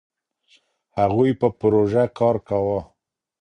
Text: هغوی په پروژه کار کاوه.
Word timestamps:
هغوی 0.97 1.31
په 1.39 1.47
پروژه 1.59 2.03
کار 2.19 2.35
کاوه. 2.47 2.79